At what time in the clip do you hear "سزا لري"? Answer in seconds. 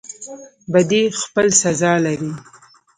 1.61-2.31